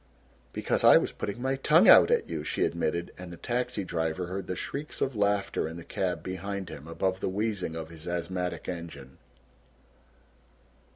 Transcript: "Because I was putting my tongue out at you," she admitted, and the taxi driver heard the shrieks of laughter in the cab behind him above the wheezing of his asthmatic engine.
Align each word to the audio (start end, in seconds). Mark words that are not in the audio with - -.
"Because 0.51 0.83
I 0.83 0.97
was 0.97 1.11
putting 1.11 1.43
my 1.43 1.57
tongue 1.57 1.87
out 1.87 2.09
at 2.09 2.27
you," 2.27 2.43
she 2.43 2.65
admitted, 2.65 3.11
and 3.19 3.31
the 3.31 3.37
taxi 3.37 3.83
driver 3.83 4.25
heard 4.25 4.47
the 4.47 4.55
shrieks 4.55 4.99
of 4.99 5.15
laughter 5.15 5.67
in 5.67 5.77
the 5.77 5.83
cab 5.83 6.23
behind 6.23 6.69
him 6.69 6.87
above 6.87 7.19
the 7.19 7.29
wheezing 7.29 7.75
of 7.75 7.89
his 7.89 8.07
asthmatic 8.07 8.67
engine. 8.67 9.19